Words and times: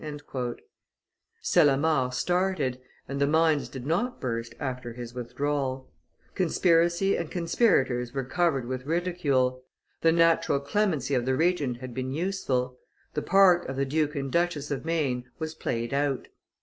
Cellamare 1.43 2.11
started, 2.11 2.79
and 3.07 3.21
the 3.21 3.27
mines 3.27 3.69
did 3.69 3.85
not 3.85 4.19
burst 4.19 4.55
after 4.59 4.93
his 4.93 5.13
withdrawal; 5.13 5.91
conspiracy 6.33 7.15
and 7.15 7.29
conspirators 7.29 8.11
were 8.11 8.23
covered 8.23 8.65
with 8.65 8.87
ridicule; 8.87 9.63
the 10.01 10.11
natural 10.11 10.59
clemency 10.59 11.13
of 11.13 11.27
the 11.27 11.35
Regent 11.35 11.81
had 11.81 11.93
been 11.93 12.11
useful; 12.11 12.79
the 13.13 13.21
part 13.21 13.69
of 13.69 13.75
the 13.75 13.85
Duke 13.85 14.15
and 14.15 14.31
Duchess 14.31 14.71
of 14.71 14.85
Maine 14.85 15.25
was 15.37 15.53
played 15.53 15.93
out. 15.93 16.29